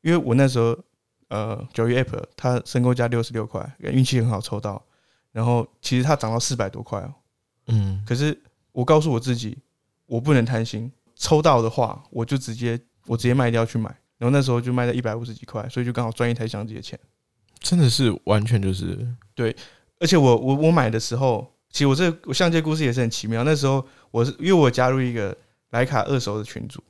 [0.00, 0.76] 因为我那时候
[1.28, 4.84] 呃九月 app 它申购价六十六块，运气很好抽到，
[5.30, 7.14] 然后其实它涨到四百多块哦。
[7.68, 8.38] 嗯，可是
[8.72, 9.56] 我告诉我自己，
[10.08, 16.98] 我不能贪心，抽到的话我就直接我直接卖掉去买，然后那时候就卖到一百五十几块，所以就刚好赚一台相机的钱。
[17.60, 19.54] 真的是完全就是对
[20.00, 23.44] 而且我我我买的时候，其实我这个我相机的故事也是很奇妙。
[23.44, 25.36] 那时候我是因为我加入一个
[25.70, 26.82] 徕卡二手的群组，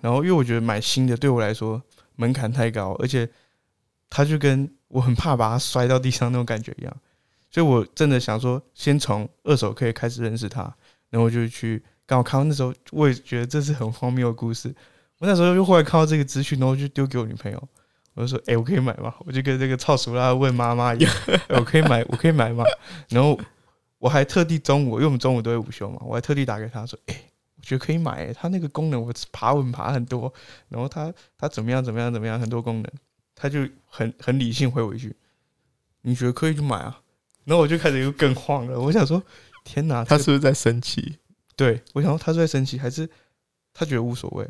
[0.00, 1.82] 然后因为我觉得买新的对我来说
[2.16, 3.28] 门槛太高，而且
[4.10, 6.96] 它就跟我很怕把它摔到地上那种感觉一样，
[7.50, 10.62] 所以我真的想说，先从二手可以开始认识它，
[11.08, 14.74] 然后我就去刚好看到那时候，我也觉得这是很荒谬的故事。
[15.20, 17.68] 我那时候又后来看到这个资讯，然后就丢给我女朋友，
[18.14, 21.14] 我就说：“哎、我可以买吗？”我就跟这个超熟拉问妈妈一样，
[21.56, 22.64] 我可以买，我可以买吗？
[23.10, 23.38] 然后
[24.00, 27.14] 我还特地中午，因为我们中午都会午休嘛，我还特地打给他说：“哎、
[27.58, 30.34] 我觉得可以买、欸，它那个功能我爬文爬很多，
[30.68, 32.92] 然后它它怎么样怎么样怎么样，很多功能。”
[33.36, 35.14] 他就很很理性回我一句
[36.02, 37.00] ：“你觉得可以就买啊。”
[37.46, 39.22] 然后我就开始又更慌了，我想说
[39.62, 41.19] ：“天哪，他是不是在生气？
[41.60, 43.06] 对我想说他是在生气，还是
[43.74, 44.48] 他觉得无所谓？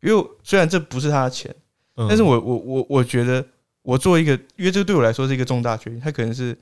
[0.00, 1.54] 因为虽然这不是他的钱，
[1.94, 3.46] 但是我我我我觉得
[3.82, 6.52] 我做一个，因为这个对我来说是一个重大决定，他可能是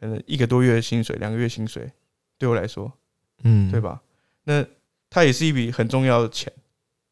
[0.00, 1.88] 可能一个多月的薪水，两个月薪水，
[2.38, 2.92] 对我来说，
[3.44, 3.80] 嗯，对？
[3.80, 4.02] 吧？
[4.42, 4.66] 那
[5.08, 6.52] 他也是一笔很重要的钱，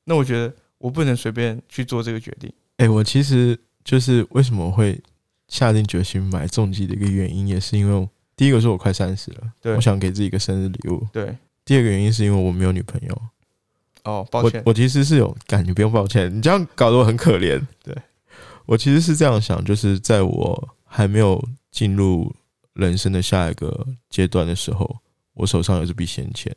[0.04, 2.52] 那我觉得我不能随便去做这个决定。
[2.78, 5.00] 哎、我其实就是为什么会
[5.46, 11.36] 下定决心买重疾的一个原因，也是因为第一个是我快三十了，对我想给自己一个生日礼物；对，
[11.68, 13.22] 第二个原因是因为我没有女朋友。
[14.04, 17.62] 哦，抱歉，我我其实是有感，你不用抱歉，你这样搞得我很可怜。
[17.84, 17.94] 对
[18.64, 22.34] 我其实是这样想，就是在我还没有进入
[22.72, 24.96] 人生的下一个阶段的时候，
[25.34, 26.50] 我手上有这笔闲钱。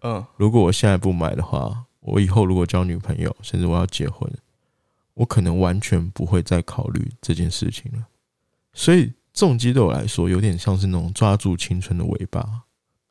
[0.00, 4.28] 嗯，如果我现在不买的话，我以后如果交女朋友，甚至我要结婚，
[5.14, 8.04] 我可能完全不会再考虑这件事情了。
[8.74, 12.62] 所以重击对我来说，有点像是那种抓住青春的尾巴。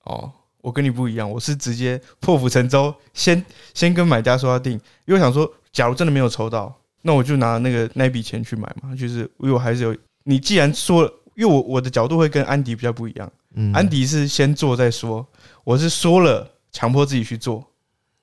[0.03, 0.33] 哦，
[0.65, 4.73] 我跟你不一样，我是直接破釜沉舟，先先跟买家说要定，
[5.05, 15.23] 因为我想说，假如真的没有抽到，那我就拿那个那笔钱去买嘛，就是因为我还是有，你既然说了，因为我我的角度会跟安迪比较不一样，嗯，安迪是先做再说，
[15.63, 17.63] 我是说了强迫自己去做。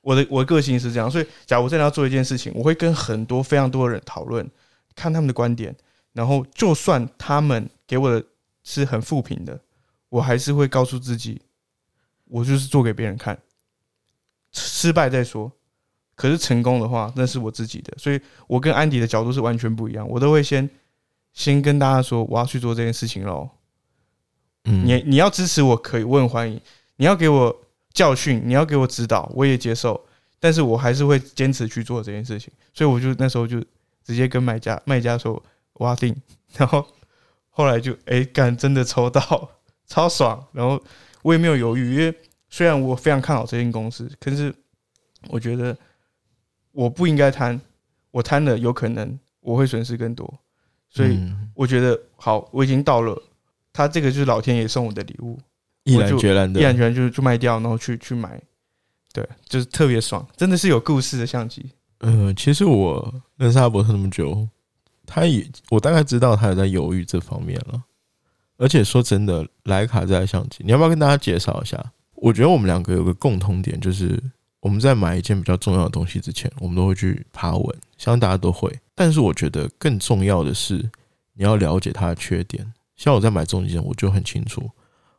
[0.01, 4.45] 我的我的个性是这样，所以假如我真的要做一件事情，我会跟很多非常多的人讨论，
[4.97, 5.73] 看他们的观点，
[6.13, 8.21] 然后就算他们给我的
[8.65, 9.57] 是很负评的，
[10.09, 11.41] 我还是会告诉自己，
[12.33, 13.39] 我就是做给别人看，
[14.53, 15.53] 失败再说。
[16.15, 20.09] 可是成功的话，那是我自己的，所以我跟安迪的角度是完全不一样。
[20.09, 20.69] 我都会先
[21.33, 23.49] 先跟大家说，我要去做这件事情喽。
[24.65, 26.61] 嗯你你要支持我可以，我很欢迎。
[26.97, 30.01] 你要给我教训，你要给我指导，我也接受。
[30.39, 32.53] 但是我还是会坚持去做这件事情。
[32.73, 33.59] 所以我就那时候就
[34.05, 35.43] 直接跟买家卖家说
[35.73, 36.15] 我要定，
[36.57, 36.87] 然后
[37.49, 39.51] 后来就哎干、真的抽到，
[39.87, 40.47] 超爽。
[40.53, 40.81] 然后
[41.23, 42.15] 我也没有犹豫，因为
[42.49, 44.55] 虽然我非常看好这间公司，可是
[45.29, 45.77] 我觉得
[46.73, 47.61] 我不应该贪，
[48.11, 50.33] 我贪了有可能我会损失更多，
[50.91, 53.21] 所以嗯我觉得好，我已经到了，
[53.73, 55.39] 他这个就是老天爷送我的礼物，
[55.85, 58.41] 毅然决然的，毅然决然就就卖掉，然后去去买，
[59.13, 61.71] 对，就是特别爽，真的是有故事的相机。
[61.99, 64.49] 呃，其实我认识阿伯特那么久，
[65.07, 67.83] 他也我大概知道他有在犹豫这方面了。
[68.63, 71.85] 而且说真的，徕卡这台相机，你要不要跟大家介绍一下？
[72.15, 74.23] 我觉得我们两个有个共同点，就是
[74.61, 78.73] 我们在买一件比较重要的东西之前，我们都会去爬文，相信大家都会。
[78.95, 80.77] 但是我觉得更重要的是，
[81.35, 82.73] 你要了解它的缺点。
[82.95, 84.71] 像我在买重机前，我就很清楚，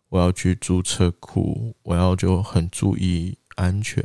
[0.08, 4.02] 我要去租车库，我要就很注意安全，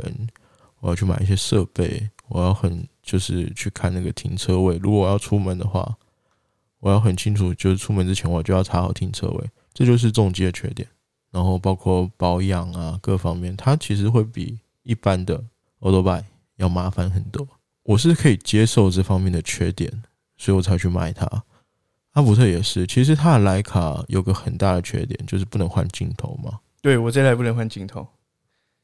[0.81, 4.77] 我要去买一些设备，我要很就是去看那个停车位。
[4.79, 5.97] 如果我要出门的话，
[6.81, 10.89] 我要很清楚，就是出门之前我就要查好停车位，这就是重机的缺点。
[11.31, 15.35] 然后包括保养啊各方面，它其实会比一般的
[15.81, 16.25] o d o b i
[16.57, 17.47] 要麻烦很多。
[17.83, 20.03] 我是可以接受这方面的缺点，
[20.37, 21.27] 所以我才去买它。
[22.13, 26.59] 阿普特也是，其实它的莱卡有个很大的缺点，就是不能换镜头嘛。
[26.81, 28.07] 对我这台不能换镜头，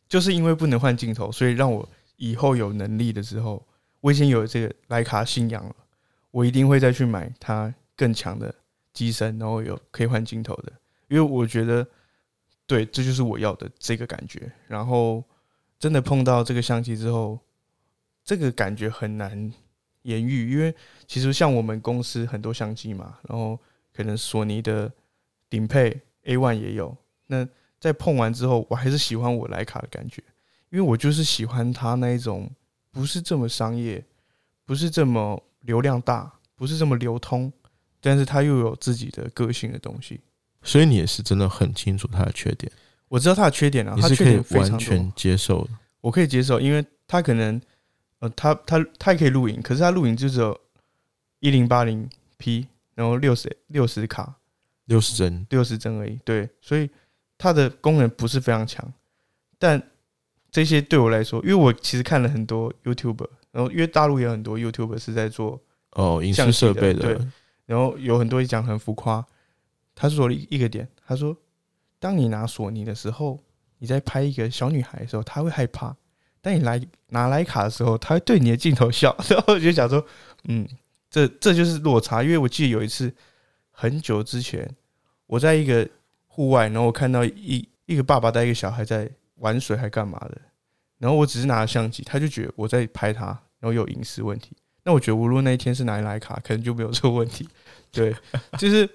[0.09, 3.67] 就是因为不能换镜头，所以让我以后有能力的时候，
[4.01, 5.75] 我已经有这个莱卡信仰了，
[6.31, 8.55] 我一定会再去买它更强的
[8.93, 10.73] 机身，然后有可以换镜头的，
[11.09, 11.87] 因为我觉得，
[12.67, 14.51] 对，这就是我要的这个感觉。
[14.67, 15.23] 然后
[15.79, 17.39] 真的碰到这个相机之后，
[18.25, 19.53] 这个感觉很难
[20.03, 20.75] 言喻，因为
[21.07, 23.59] 其实像我们公司很多相机嘛，然后
[23.93, 24.91] 可能索尼的
[25.49, 27.47] 顶配 A one 也有，那
[27.79, 30.23] 在碰完之后，我还是喜欢我徕卡的感觉，
[30.71, 32.51] 因为我就是喜欢它那一种
[32.91, 34.03] 不是这么商业，
[34.65, 37.53] 不是这么流量大，不是这么流通，
[38.05, 40.21] 但是他又有自己的个性的东西。
[40.63, 42.71] 所以你也是真的很清楚他的缺点，
[43.09, 45.71] 我知道他的缺点啊，你是可以它缺点非常完全，接受的。
[46.01, 47.61] 我可以接受，因为他可能
[48.19, 50.59] 呃，他他他也可以录影，可是他录影就只有
[51.41, 54.37] 一零八零 P，然后六十六十卡，
[54.87, 56.19] 六十帧，六十帧而已。
[56.25, 56.89] 对，所以
[57.37, 58.91] 它的功能不是非常强，
[59.59, 59.83] 但
[60.51, 67.29] 这些对我来说，因为我其实看了很多 YouTuber，然后因为大陆也有很多 YouTuber 是在做，哦，影相机的视设备对的，
[67.67, 69.25] 然后有很多也讲很浮夸。
[69.95, 71.37] 他说了一个点，他说，
[71.99, 73.41] 当你拿索尼的时候，
[73.79, 75.95] 你在拍一个小女孩的时候，她会害怕；
[76.41, 79.17] 当你来拿徕卡的时候，她会对你的镜头笑。
[79.31, 80.05] 然后我就想说，
[80.45, 80.69] 嗯，
[81.09, 82.23] 这这就是落差。
[82.23, 83.15] 因为我记得有一次
[83.71, 84.69] 很久之前，
[85.27, 85.89] 我在一个
[86.27, 90.41] 户外，然后我看到一一个爸爸带一个小孩在玩水还干嘛的，
[90.99, 93.27] 然后我只是拿了相机，他就觉得我在拍他，
[93.61, 97.49] 然后有隐私问题，那我觉得，无论那一天是哪一来卡，可能就没有这个问题。
[97.91, 98.15] 对，
[98.59, 98.89] 就是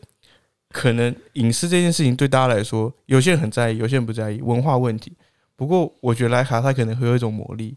[0.69, 5.11] 可能隐私这件事情对大家来说，有些人很在意，有些人不在意，文化问题。
[5.55, 7.75] 不过，我觉得莱卡它可能会有一种魔力。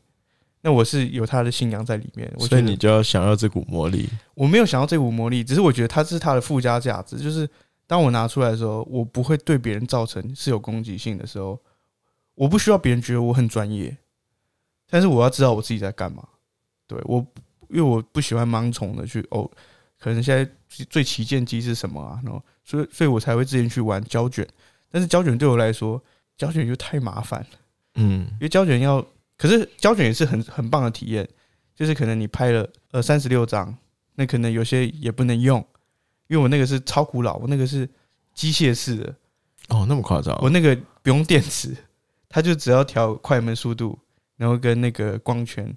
[0.64, 4.08] 那我是有他的信仰在里面，所以你就要想要这股魔力。
[4.34, 7.16] 我没有想要这股魔力，只是我觉得它是它的附加价值。
[7.16, 7.48] 就是
[7.88, 11.60] 当我拿出来的时候，我不会对别人造成是有攻击性的时候，
[12.36, 13.96] 我不需要别人觉得我很专业，
[14.88, 16.22] 但是我要知道我自己在干嘛。
[16.86, 17.26] 对我，
[17.72, 19.50] 因为我不喜欢盲从的去哦，
[19.98, 20.48] 可能现在
[20.88, 22.20] 最旗舰机是什么啊？
[22.22, 24.46] 然后所以所以我才会之前去玩胶卷，
[24.90, 26.00] 但是胶卷对我来说，
[26.36, 27.46] 胶卷又太麻烦了。
[27.96, 29.04] 嗯，因为胶卷要。
[29.38, 31.28] 可是胶卷也是很很棒的体验，
[31.74, 33.76] 就是可能你拍了呃三十六张，
[34.14, 35.58] 那可能有些也不能用，
[36.28, 37.88] 因为我那个是超古老，我那个是
[38.34, 39.14] 机械式的。
[39.68, 40.38] 哦，那么夸张？
[40.40, 41.74] 我那个不用电池，
[42.28, 43.98] 它就只要调快门速度，
[44.36, 45.76] 然后跟那个光圈，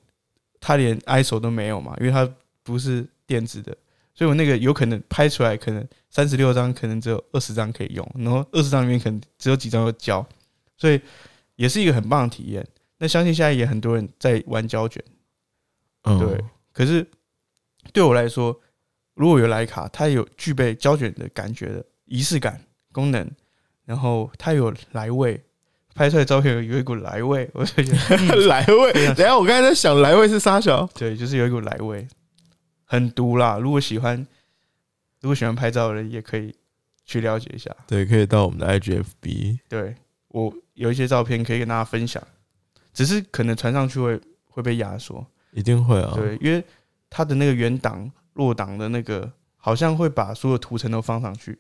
[0.68, 2.28] 它连 ISO 都没有嘛，因为它
[2.64, 3.78] 不是电子的，
[4.16, 10.28] 所以我那个有可能拍出来可能三十六张，可能只有二十张可以用，然后二十张里面可能只有几张有胶，
[10.76, 11.00] 所以
[11.56, 12.68] 也是一个很棒的体验。
[12.98, 15.04] 那相信现在也很多人在玩胶卷，
[16.02, 16.44] 对。
[16.74, 17.08] 可是
[17.94, 18.60] 对我来说，
[19.14, 22.60] 如果有徕卡，它有具备胶卷的感觉的仪式感
[22.92, 23.30] 功能，
[23.84, 25.40] 然后它有来味，
[25.96, 28.94] 拍出来照片有一股来味， 我就觉得 来味。
[29.16, 30.86] 等下我刚才在想来味是啥小？
[30.94, 32.06] 对，就是有一股来味，
[32.84, 33.58] 很毒啦。
[33.58, 34.16] 如果喜欢，
[35.22, 36.54] 如果喜欢拍照的人也可以
[37.06, 37.74] 去了解一下。
[37.88, 39.60] 对，可以到我们的 IGFB。
[39.70, 39.96] 对
[40.28, 42.22] 我有一些照片可以跟大家分享。
[42.94, 46.12] 只是可能传上去会会被压缩，一定会啊。
[46.14, 46.64] 对，因为
[47.10, 51.58] 它的那个原档、落档的那个，好像会把所有图层都放上去。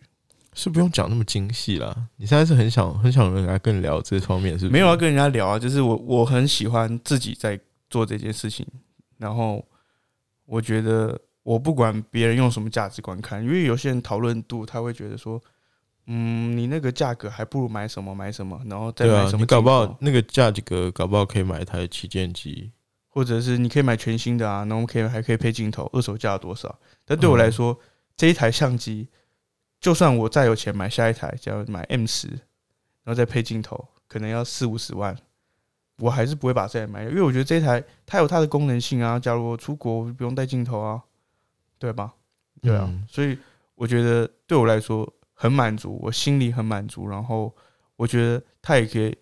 [0.56, 1.96] 是不用讲那么精细啦。
[2.16, 4.68] 你现在是很想很想人家跟你聊这方面，是？
[4.70, 8.66] 没有要跟人家聊啊，就是我我很喜欢自己在做这件事情。
[9.18, 9.64] 然后
[10.46, 15.40] 我觉得我不管别人用什么价值观看，因为有些人讨论度他会觉得说。
[16.08, 19.40] 嗯，你那个价格还不如买什么买什么，然后再买什么。
[19.40, 22.72] 你搞不好那个价格搞不好可以买一台旗舰机，
[23.10, 26.78] 或者是你可以买全新的啊，然后可以还可以配镜头，二手价多少？
[27.06, 27.76] 但对我来说，
[28.16, 29.10] 这一台相机，
[29.86, 32.28] 就算我再有钱买下一台，假如买 M 十，
[33.04, 35.16] 然后再配镜头，可能要四五十万，
[36.00, 39.20] 我还是不会把这台买，因为我觉得这台它有它的功能性啊。
[39.20, 41.00] 假如我出国我不用带镜头啊，
[41.78, 42.12] 对吧？
[42.64, 43.38] 对啊，所以
[43.76, 45.08] 我觉得对我来说。
[45.38, 47.10] 很满足，我心里很满足。
[47.10, 47.54] 然后
[47.98, 49.16] 我觉得它也可以，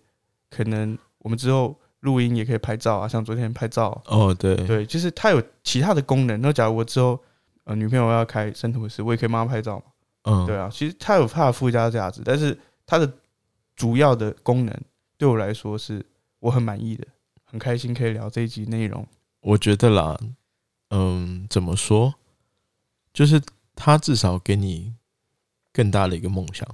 [0.48, 4.00] 可能我们之后录音也可以拍照啊，像昨天拍照。
[4.06, 6.40] 哦，对对，就是它有其他的功能。
[6.40, 7.20] 那假如我之后
[7.64, 9.84] 呃女朋友要开生图时，我也可以帮她拍照嘛。
[10.24, 13.10] 嗯，对啊，其实它有它的附加价值，但是它的
[13.74, 14.80] 主要的功能
[15.16, 16.04] 对我来说是
[16.40, 17.06] 我很满意的，
[17.44, 19.06] 很开心可以聊这一集内容。
[19.40, 20.18] 我觉得啦，
[20.90, 22.14] 嗯，怎么说，
[23.12, 23.40] 就是
[23.74, 24.92] 它至少给你。
[25.76, 26.64] 更大的一个梦想，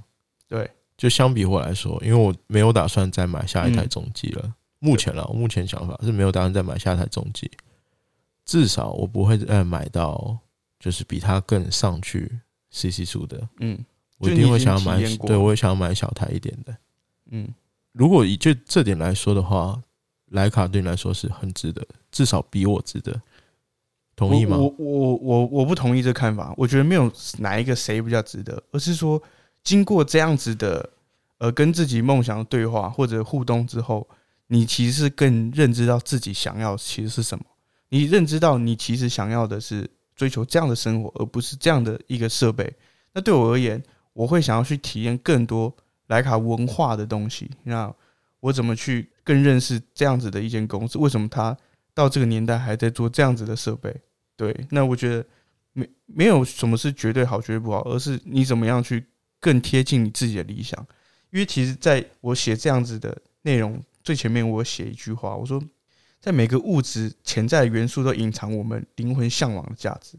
[0.47, 4.53] 对，就相比我来说，因为我没有打算再买下一台中机了。
[4.77, 7.49] 目前了，目前想法是没有打算再买下一台中机，
[8.45, 10.37] 至少我不会再买到
[10.79, 13.47] 就是比它更上去 CC 数的。
[13.59, 13.77] 嗯，
[14.17, 16.75] 我一定会想要买，对我也想要买小台一点的。
[17.29, 17.47] 嗯，
[17.91, 19.81] 如果以就这点来说的话，
[20.27, 23.21] 莱卡对你来说是很值得，至少比我值得。
[24.15, 24.57] 同意吗？
[24.57, 26.53] 我我我我不同意这看法。
[26.55, 29.21] 我觉得没有哪一个谁比较值得，而是说
[29.63, 30.87] 经过这样子的
[31.39, 34.07] 呃跟自己梦想对话或者互动之后，
[34.47, 37.43] 你其实是更认知到自己想要其实是什么。
[37.89, 39.89] 你认知到你其实想要的是
[40.21, 42.71] 追求这样的生活，而不是这样的一个设备。
[43.11, 43.81] 那对我而言，
[44.13, 45.75] 我会想要去体验更多
[46.09, 47.49] 莱卡文化的东西。
[47.63, 47.91] 那
[48.39, 50.99] 我怎么去更认识这样子的一间公司？
[50.99, 51.57] 为什么他
[51.95, 53.91] 到这个年代还在做这样子的设备？
[54.35, 55.25] 对，那我觉得
[55.73, 59.03] 没没有什么是绝对好，绝对不好，而是你怎么样去
[59.39, 60.79] 更贴近你自己的理想。
[61.31, 65.59] 因为其实在我写这样子的内容最前面，我写一句话，我说，
[66.21, 70.17] 在每个物质潜在的元素都隐藏我们灵魂向往的价值。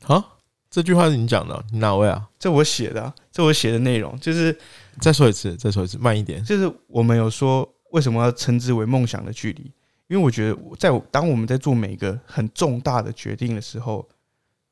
[0.00, 0.38] 好，
[0.70, 2.28] 这句话是你讲的，你哪位啊？
[2.38, 4.58] 这我写的，这我写的内容就是，
[5.00, 6.42] 再说一次，再说一次，慢一点。
[6.42, 9.70] 就是我们有说为什么要称之为梦想的距离。
[10.08, 14.08] 因为我觉得，在当我们在做每个很重大的决定的时候，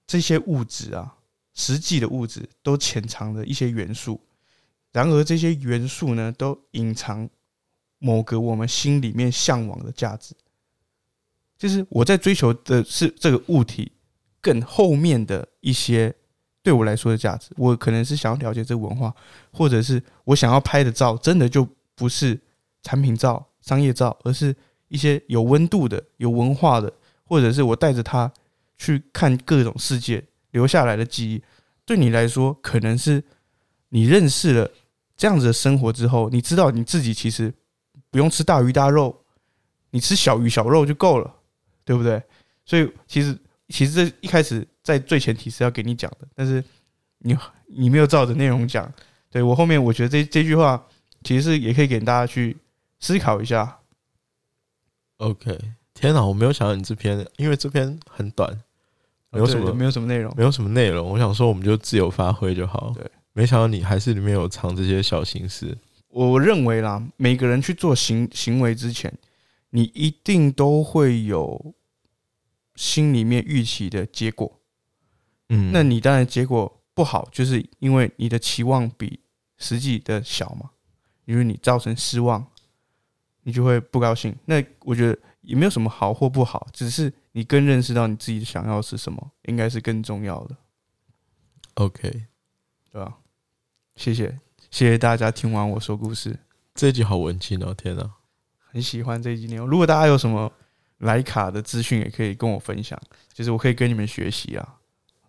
[0.07, 1.13] 这些物质啊，
[1.55, 4.21] 实际的物质都潜藏着一些元素。
[4.93, 7.29] 然而，这些元素呢，都隐藏
[7.99, 10.37] 某个我们心里面向往的价值。
[11.65, 13.91] 就是我在追求的是这个物体
[14.43, 16.15] 更后面的一些
[16.63, 17.49] 对我来说的价值。
[17.57, 19.15] 我可能是想要了解这个文化，
[19.51, 22.39] 或者是我想要拍的照，真的就不是
[22.83, 24.55] 产品照、商业照，而是。
[24.89, 26.93] 一些有温度的、有文化的，
[27.25, 28.31] 或者是我带着它
[28.79, 31.43] 去看各种世界留下来的记忆，
[31.85, 33.25] 对你来说，可能是
[33.89, 34.71] 你认识了
[35.17, 37.53] 这样子的生活之后，你知道你自己其实
[38.09, 39.25] 不用吃大鱼大肉，
[39.91, 41.35] 你吃小鱼小肉就够了，
[41.85, 42.23] 对不对？
[42.65, 46.63] 所以其实其实这一开始在最前提是要给你讲的，但是
[47.19, 48.91] 你你没有照着内容讲，
[49.31, 50.83] 对我后面我觉得这这句话
[51.23, 52.57] 其实是也可以给大家去
[53.01, 53.79] 思考一下。
[55.19, 55.59] OK，
[55.95, 58.51] 天哪，我没有想到你这篇，因为这篇很短，
[59.31, 61.09] 没有什么对没有什么内容，没有什么内容。
[61.09, 62.93] 我想说，我们就自由发挥就好。
[62.95, 65.77] 对，没想到你还是里面有藏这些小心思。
[66.09, 69.13] 我认为啦，每个人去做行行为之前，
[69.77, 71.75] 你一定都会有
[72.77, 74.61] 心里面预期的结果。
[75.49, 79.19] 嗯，那你当然结果不好，就是因为你的期望比
[79.59, 80.71] 实际的小嘛，
[81.25, 82.47] 因为你造成失望，
[83.43, 84.33] 你就会不高兴。
[84.45, 90.57] 那我觉得也没有什么好或不好，只是你更认识到你自己想要的是什么，应该是更重要的
[91.75, 92.27] ，OK，
[92.93, 93.19] 对吧？
[93.97, 94.39] 谢谢，
[94.71, 96.39] 谢谢大家听完我说故事。
[96.77, 97.75] 这一集好文静哦！
[97.75, 98.15] 天哪，
[98.75, 99.69] 很喜欢这一集内容。
[99.69, 100.53] 如果大家有什么
[100.99, 103.01] 莱卡的资讯，也可以跟我分享，
[103.33, 104.75] 就是我可以跟你们学习啊。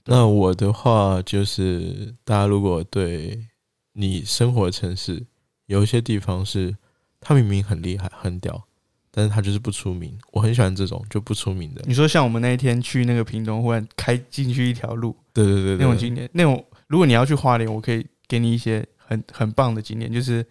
[0.06, 3.48] 那我的话就是，大家如果对
[3.94, 5.24] 你生活的城市
[5.68, 6.76] 有一些地方是
[7.20, 8.66] 它明明很厉害很屌，
[9.12, 11.84] 但是它就是不出名，我很喜欢这种就不出名的。
[11.86, 20.46] 你说像我们那一天去那个屏东，忽然开进去一条路，对对对对，那种景点，那种如果你要去花莲，我可以给你一些很很棒的景点，就是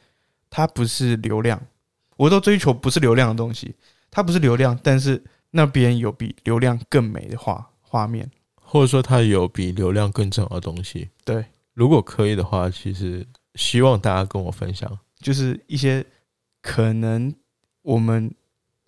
[0.49, 1.61] 它不是流量，
[2.17, 3.75] 我都追求不是流量的东西，
[4.11, 8.31] 它不是流量，但是那边有比流量更美的画画面。
[8.61, 11.09] 或者说它有比流量更重要的东西。
[11.25, 11.45] 对，
[11.75, 14.99] 如果可以的话，其实希望大家跟我分享。
[15.21, 16.05] 就是一些
[16.61, 17.33] 可能
[17.83, 18.35] 我们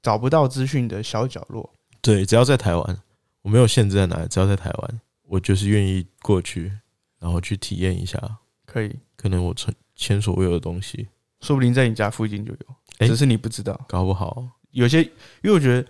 [0.03, 1.73] 找不到资讯的小角落。
[2.01, 3.01] 对，只要在台湾，
[3.43, 6.73] 我没有限制在哪里，只要在台湾，我就是愿意过去，
[7.19, 8.21] 然后去体验一下，
[8.65, 11.09] 可以，可能我前前所未有的东西，
[11.41, 13.79] 说不定在你家附近就有，诶只是你不知道。
[13.89, 15.11] 搞不好有些，因
[15.45, 15.89] 为我觉得，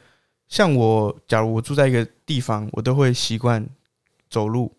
[0.49, 3.69] 像我，假如我住在一个地方，我都会习惯
[4.31, 4.73] 走路，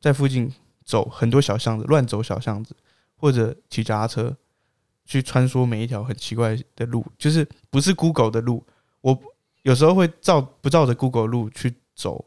[0.00, 0.52] 在附近
[0.84, 2.76] 走很多小巷子，乱走小巷子，
[3.16, 4.36] 或者骑脚踏车
[5.04, 8.64] 去穿梭每一条很奇怪的路，就是不是 Google 的路。
[9.00, 9.18] 我
[9.62, 12.24] 有时候会照不照着 Google 路去走，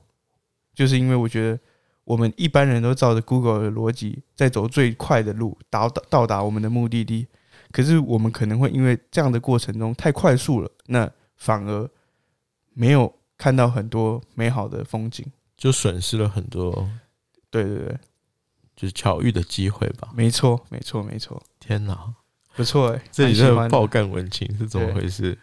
[0.73, 1.59] 就是因为我觉得
[2.05, 7.27] 我们一般人都照着 Google 的逻辑在走最快的路，达到到达我们的目的地。
[7.71, 11.89] 可是我们可能会因为这样的过程中太快速了，那反而
[12.73, 15.25] 没有看到很多美好的风景。
[15.57, 16.89] 就损失了很多
[17.51, 17.97] 对对对，
[18.75, 20.09] 就是巧遇的机会吧。
[20.13, 22.13] 没错，没错，没错，天哪，
[22.55, 25.37] 不错哎、这里爆干文青是怎么回事？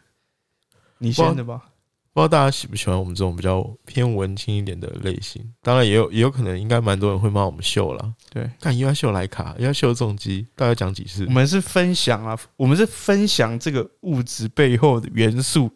[0.99, 1.71] 你先的吧？
[2.17, 5.53] 不知道大家喜不喜欢我们这种比较偏文青一点的类型？
[5.61, 8.15] 当然也有也有可能，应该蛮多人会骂我们秀啦。
[8.31, 11.31] 对，看又要秀莱卡，又要秀重机，大概讲几次我？
[11.31, 15.71] 们是分享啊，我们是分享这个物质背后的元素，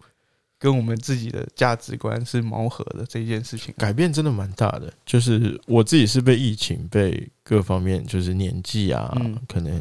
[0.58, 3.74] 跟我们自己的价值观是磨合的这件事情。
[3.76, 9.78] 改变真的蛮大的，就是我自己是被疫情、被各方面就是年纪啊，嗯可能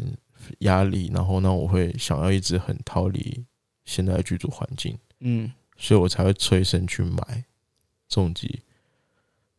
[0.57, 3.45] 压力，然后呢，我会想要一直很逃离
[3.86, 5.49] 现在的居住环境，嗯，
[5.80, 7.45] 所以我才会催生去买
[8.07, 8.59] 重机。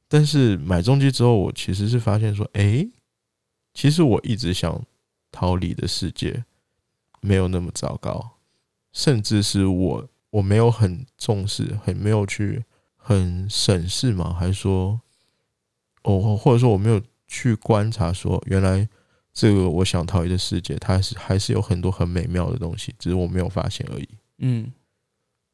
[0.06, 2.90] 但是买重机之后，我其实是发现说，诶，
[3.72, 4.84] 其实我一直想
[5.32, 6.44] 逃离的世界
[7.20, 8.32] 没有那么糟糕，
[8.92, 12.64] 甚至是我我没有很重视，很没有去
[12.96, 15.00] 很审视嘛，还是说，
[16.02, 18.88] 哦，或者说我没有去观察说，原来
[19.32, 24.08] 这个我想逃离的世界，它是还是有很多很美妙的东西，只是我没有发现而已。
[24.38, 24.72] 嗯，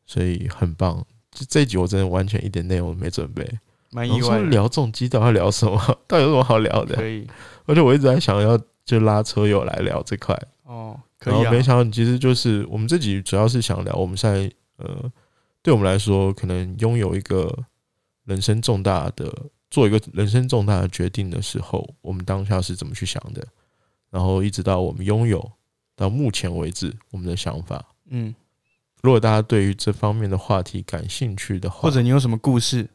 [0.07, 1.05] 所以很棒。
[1.31, 3.47] 这这一集我真的完全一点内容都没准备，
[3.91, 4.45] 蛮意外的。
[4.47, 5.77] 聊重机到底要聊什么？
[6.09, 6.97] 到底有什么好聊的？
[6.97, 7.27] 可以
[7.67, 11.63] 而且我一直在想要就拉车友来聊这块，哦，可以啊然后没。
[11.63, 15.13] 想到你其实就是我们这集主要是想聊我们现在呃，
[15.63, 17.53] 对我们来说可能拥有一个
[18.25, 19.33] 人生重大的
[19.69, 23.45] 做一个人生重大的决定的时候，我们当下是怎么去想的，
[24.11, 25.53] 然后一直到我们拥有
[25.97, 27.85] 到目前为止我们的想法。
[28.09, 28.33] 嗯，
[29.07, 32.89] 如果大家对于这方面的话题感兴趣的话，或者你有什么故事，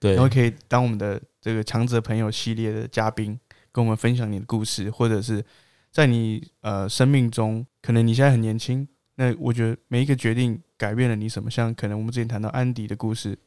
[0.00, 0.14] 对。
[0.14, 3.38] 然后可以当我们的这个强者朋友系列的嘉宾，
[3.70, 5.44] 跟我们分享你的故事，或者是
[5.92, 13.38] 在你呃生命中，可能你现在很年轻，那我觉得每一个决定改变了你什么，像可能我们之前谈到安迪的故事，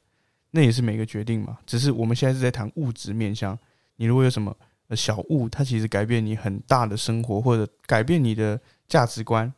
[0.51, 3.60] 那也是每个决定嘛，只是我们现在是在谈物质面向，
[3.97, 4.55] 你如果有什么
[4.88, 9.53] 呃小物，它其实改变你很大的生活，或者改变你的价值观、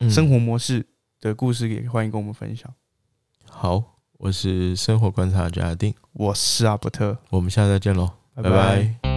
[0.00, 0.10] 嗯。
[0.10, 0.84] 生活模式
[1.24, 2.70] 的故事，也欢迎跟我们分享。
[3.48, 3.82] 好，
[4.18, 9.13] 我是生活观察家丁，我是阿伯特，我们下次再见喽，拜拜